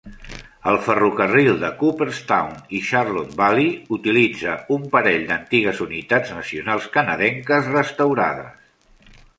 El 0.69 0.77
ferrocarril 0.85 1.59
de 1.63 1.69
Cooperstown 1.81 2.55
i 2.79 2.81
Charlotte 2.87 3.37
Valley 3.43 3.69
utilitza 3.99 4.57
un 4.77 4.89
parell 4.97 5.29
d'antigues 5.33 5.85
unitats 5.89 6.35
nacionals 6.39 6.93
canadenques 6.99 7.73
restaurades. 7.79 9.21